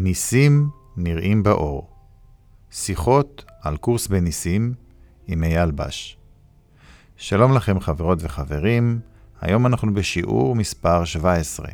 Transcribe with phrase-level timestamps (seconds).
[0.00, 1.90] ניסים נראים באור.
[2.70, 4.74] שיחות על קורס בניסים
[5.26, 6.18] עם אייל בש.
[7.16, 9.00] שלום לכם חברות וחברים,
[9.40, 11.66] היום אנחנו בשיעור מספר 17.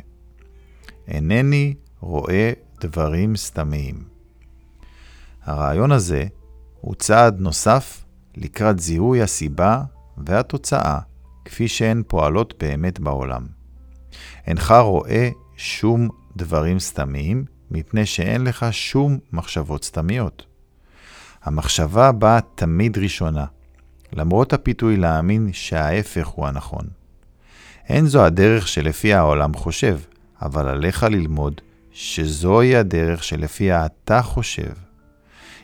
[1.07, 2.51] אינני רואה
[2.81, 4.03] דברים סתמיים.
[5.43, 6.25] הרעיון הזה
[6.81, 8.05] הוא צעד נוסף
[8.35, 9.83] לקראת זיהוי הסיבה
[10.17, 10.99] והתוצאה
[11.45, 13.47] כפי שהן פועלות באמת בעולם.
[14.47, 20.45] אינך רואה שום דברים סתמיים, מפני שאין לך שום מחשבות סתמיות.
[21.43, 23.45] המחשבה באה תמיד ראשונה,
[24.13, 26.85] למרות הפיתוי להאמין שההפך הוא הנכון.
[27.89, 29.99] אין זו הדרך שלפיה העולם חושב,
[30.41, 31.61] אבל עליך ללמוד
[31.91, 34.71] שזוהי הדרך שלפיה אתה חושב.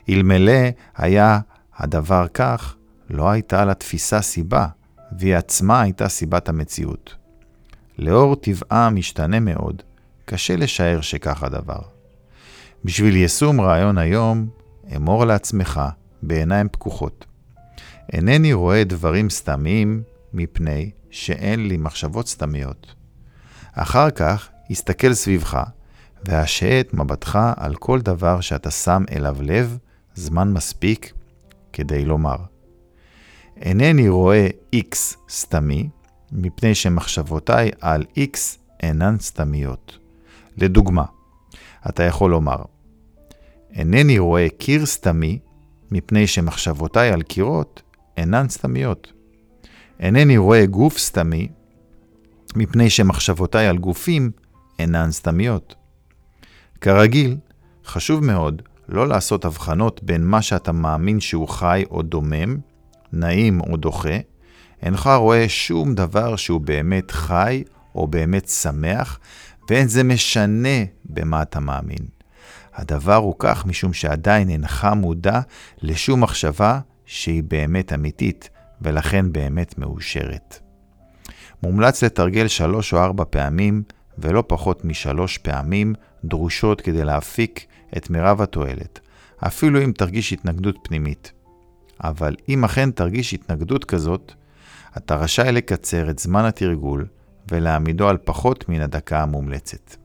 [0.10, 0.62] אלמלא
[0.98, 1.40] היה
[1.78, 2.76] הדבר כך,
[3.10, 4.68] לא הייתה לתפיסה סיבה,
[5.20, 7.16] והיא עצמה הייתה סיבת המציאות.
[7.98, 9.82] לאור טבעה המשתנה מאוד,
[10.26, 12.01] קשה לשער שכך הדבר.
[12.86, 14.50] בשביל יישום רעיון היום,
[14.96, 15.82] אמור לעצמך
[16.24, 17.26] בעיניים פקוחות.
[18.14, 22.96] אינני רואה דברים סתמיים מפני שאין לי מחשבות סתמיות.
[23.74, 25.64] אחר כך, הסתכל סביבך,
[26.26, 29.78] והשעה את מבטך על כל דבר שאתה שם אליו לב
[30.16, 31.14] זמן מספיק
[31.74, 32.38] כדי לומר.
[33.58, 34.96] אינני רואה X
[35.30, 35.90] סתמי,
[36.32, 38.38] מפני שמחשבותיי על X
[38.84, 39.98] אינן סתמיות.
[40.58, 41.06] לדוגמה,
[41.90, 42.62] אתה יכול לומר,
[43.74, 45.40] אינני רואה קיר סתמי,
[45.92, 47.82] מפני שמחשבותיי על קירות
[48.18, 49.14] אינן סתמיות.
[50.00, 51.48] אינני רואה גוף סתמי,
[52.56, 54.32] מפני שמחשבותיי על גופים
[54.80, 55.76] אינן סתמיות.
[56.82, 57.38] כרגיל,
[57.86, 62.58] חשוב מאוד לא לעשות הבחנות בין מה שאתה מאמין שהוא חי או דומם,
[63.14, 64.18] נעים או דוחה,
[64.82, 67.64] אינך רואה שום דבר שהוא באמת חי
[67.96, 69.20] או באמת שמח,
[69.70, 72.21] ואין זה משנה במה אתה מאמין.
[72.76, 75.40] הדבר הוא כך משום שעדיין אינך מודע
[75.82, 78.50] לשום מחשבה שהיא באמת אמיתית,
[78.82, 80.60] ולכן באמת מאושרת.
[81.64, 83.84] מומלץ לתרגל שלוש או ארבע פעמים,
[84.18, 85.94] ולא פחות משלוש פעמים,
[86.26, 87.66] דרושות כדי להפיק
[87.98, 89.00] את מירב התועלת,
[89.48, 91.32] אפילו אם תרגיש התנגדות פנימית.
[92.04, 94.34] אבל אם אכן תרגיש התנגדות כזאת,
[94.98, 97.06] אתה רשאי לקצר את זמן התרגול
[97.52, 100.01] ולהעמידו על פחות מן הדקה המומלצת.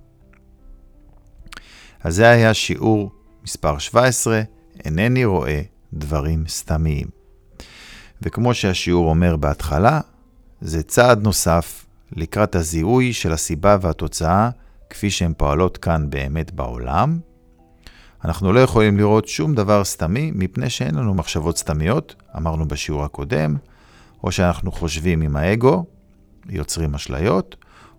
[2.02, 3.10] אז זה היה שיעור
[3.44, 4.42] מספר 17,
[4.84, 5.62] אינני רואה
[5.92, 7.06] דברים סתמיים.
[8.22, 10.00] וכמו שהשיעור אומר בהתחלה,
[10.60, 14.50] זה צעד נוסף לקראת הזיהוי של הסיבה והתוצאה
[14.90, 17.18] כפי שהן פועלות כאן באמת בעולם.
[18.24, 23.56] אנחנו לא יכולים לראות שום דבר סתמי מפני שאין לנו מחשבות סתמיות, אמרנו בשיעור הקודם,
[24.24, 25.84] או שאנחנו חושבים עם האגו,
[26.48, 27.56] יוצרים אשליות,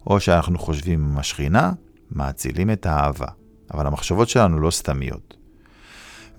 [0.08, 1.72] או שאנחנו חושבים עם השכינה,
[2.12, 3.28] מאצילים את האהבה.
[3.73, 5.38] אבל המחשבות שלנו לא סתמיות.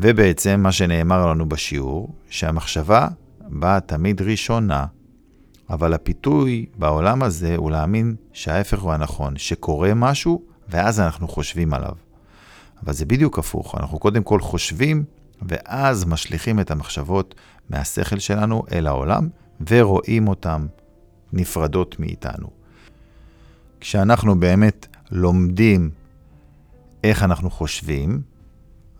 [0.01, 3.09] ובעצם מה שנאמר לנו בשיעור, שהמחשבה
[3.49, 4.87] באה תמיד ראשונה,
[5.71, 11.93] אבל הפיתוי בעולם הזה הוא להאמין שההפך הוא הנכון, שקורה משהו ואז אנחנו חושבים עליו.
[12.85, 15.05] אבל זה בדיוק הפוך, אנחנו קודם כל חושבים
[15.43, 17.35] ואז משליכים את המחשבות
[17.71, 19.29] מהשכל שלנו אל העולם
[19.71, 20.67] ורואים אותן
[21.33, 22.51] נפרדות מאיתנו.
[23.81, 25.91] כשאנחנו באמת לומדים
[27.05, 28.23] איך אנחנו חושבים,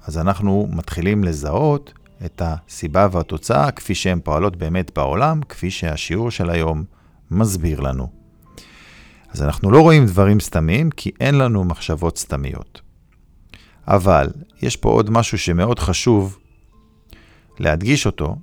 [0.05, 1.93] אז אנחנו מתחילים לזהות
[2.25, 6.85] את הסיבה והתוצאה כפי שהן פועלות באמת בעולם, כפי שהשיעור של היום
[7.31, 8.09] מסביר לנו.
[9.31, 12.81] אז אנחנו לא רואים דברים סתמיים כי אין לנו מחשבות סתמיות.
[13.89, 14.29] אבל
[14.63, 16.39] יש פה עוד משהו שמאוד חשוב
[17.59, 18.37] להדגיש אותו,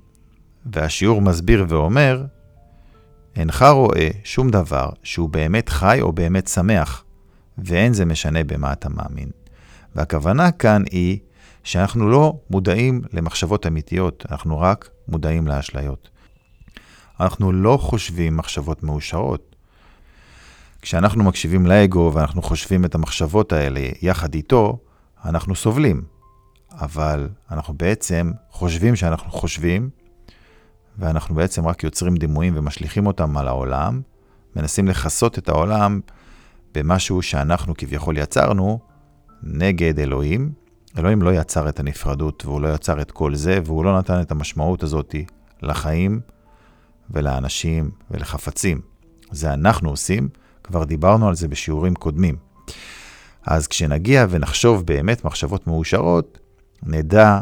[0.72, 2.24] והשיעור מסביר ואומר,
[3.36, 7.04] אינך רואה שום דבר שהוא באמת חי או באמת שמח,
[7.58, 9.30] ואין זה משנה במה אתה מאמין.
[9.96, 11.18] והכוונה כאן היא
[11.64, 16.08] שאנחנו לא מודעים למחשבות אמיתיות, אנחנו רק מודעים לאשליות.
[17.20, 19.56] אנחנו לא חושבים מחשבות מאושרות.
[20.82, 24.78] כשאנחנו מקשיבים לאגו ואנחנו חושבים את המחשבות האלה יחד איתו,
[25.24, 26.04] אנחנו סובלים.
[26.72, 29.90] אבל אנחנו בעצם חושבים שאנחנו חושבים,
[30.98, 34.00] ואנחנו בעצם רק יוצרים דימויים ומשליכים אותם על העולם,
[34.56, 36.00] מנסים לכסות את העולם
[36.74, 38.80] במשהו שאנחנו כביכול יצרנו,
[39.46, 40.52] נגד אלוהים.
[40.98, 44.30] אלוהים לא יצר את הנפרדות והוא לא יצר את כל זה, והוא לא נתן את
[44.30, 45.14] המשמעות הזאת
[45.62, 46.20] לחיים
[47.10, 48.80] ולאנשים ולחפצים.
[49.30, 50.28] זה אנחנו עושים,
[50.64, 52.36] כבר דיברנו על זה בשיעורים קודמים.
[53.46, 56.38] אז כשנגיע ונחשוב באמת מחשבות מאושרות,
[56.82, 57.40] נדע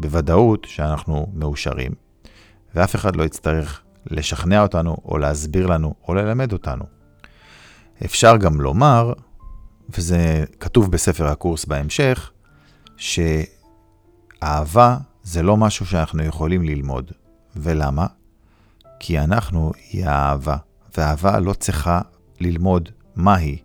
[0.00, 1.92] בוודאות שאנחנו מאושרים,
[2.74, 6.84] ואף אחד לא יצטרך לשכנע אותנו או להסביר לנו או ללמד אותנו.
[8.04, 9.12] אפשר גם לומר
[9.88, 12.30] וזה כתוב בספר הקורס בהמשך,
[12.96, 13.46] שאהבה
[15.22, 17.12] זה לא משהו שאנחנו יכולים ללמוד.
[17.56, 18.06] ולמה?
[19.00, 20.56] כי אנחנו היא האהבה,
[20.96, 22.00] ואהבה לא צריכה
[22.40, 23.58] ללמוד מה היא,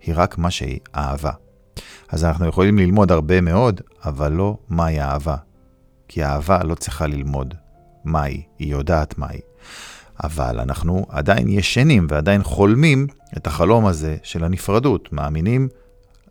[0.00, 1.32] היא רק מה שהיא, אהבה.
[2.08, 5.36] אז אנחנו יכולים ללמוד הרבה מאוד, אבל לא מהי אהבה.
[6.08, 7.54] כי אהבה לא צריכה ללמוד
[8.04, 9.40] מהי, היא יודעת מהי.
[10.24, 13.06] אבל אנחנו עדיין ישנים ועדיין חולמים
[13.36, 15.68] את החלום הזה של הנפרדות, מאמינים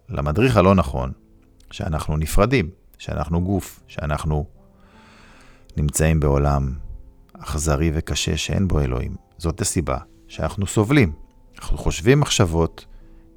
[0.10, 1.12] למדריך הלא נכון,
[1.72, 4.46] שאנחנו נפרדים, שאנחנו גוף, שאנחנו
[5.78, 6.74] נמצאים בעולם
[7.40, 9.16] אכזרי וקשה שאין בו אלוהים.
[9.38, 9.98] זאת הסיבה
[10.28, 11.12] שאנחנו סובלים.
[11.60, 12.86] אנחנו חושבים מחשבות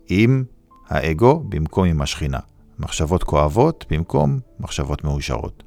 [0.08, 0.44] עם
[0.88, 2.38] האגו במקום עם השכינה.
[2.78, 5.62] מחשבות כואבות במקום מחשבות מאושרות.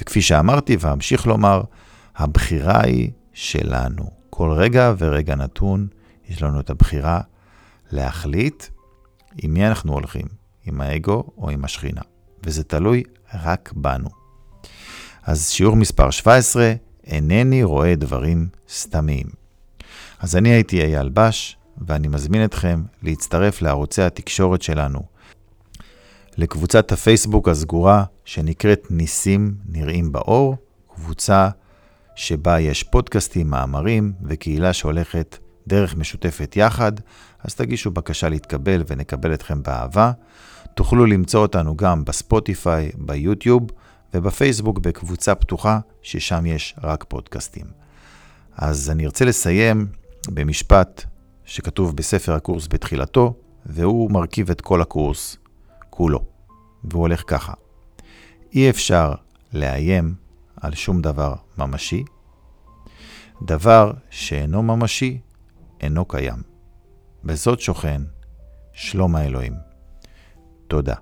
[0.00, 1.62] וכפי שאמרתי ואמשיך לומר,
[2.16, 4.10] הבחירה היא שלנו.
[4.30, 5.86] כל רגע ורגע נתון,
[6.28, 7.20] יש לנו את הבחירה
[7.92, 8.64] להחליט
[9.42, 10.26] עם מי אנחנו הולכים,
[10.66, 12.00] עם האגו או עם השכינה.
[12.44, 13.02] וזה תלוי
[13.34, 14.08] רק בנו.
[15.22, 16.72] אז שיעור מספר 17,
[17.06, 19.26] אינני רואה דברים סתמיים.
[20.18, 25.00] אז אני הייתי אייל בש, ואני מזמין אתכם להצטרף לערוצי התקשורת שלנו,
[26.36, 30.56] לקבוצת הפייסבוק הסגורה שנקראת ניסים נראים באור,
[30.94, 31.48] קבוצה
[32.16, 36.92] שבה יש פודקאסטים, מאמרים וקהילה שהולכת דרך משותפת יחד,
[37.44, 40.12] אז תגישו בקשה להתקבל ונקבל אתכם באהבה.
[40.74, 43.62] תוכלו למצוא אותנו גם בספוטיפיי, ביוטיוב
[44.14, 47.66] ובפייסבוק בקבוצה פתוחה, ששם יש רק פודקאסטים.
[48.56, 49.86] אז אני ארצה לסיים
[50.28, 51.04] במשפט
[51.44, 53.34] שכתוב בספר הקורס בתחילתו,
[53.66, 55.36] והוא מרכיב את כל הקורס
[55.90, 56.24] כולו.
[56.84, 57.52] והוא הולך ככה:
[58.54, 59.14] אי אפשר
[59.52, 60.14] לאיים
[60.64, 62.04] על שום דבר ממשי.
[63.42, 65.20] דבר שאינו ממשי
[65.80, 66.42] אינו קיים.
[67.24, 68.02] בזאת שוכן
[68.72, 69.54] שלום האלוהים.
[70.68, 70.94] תודה.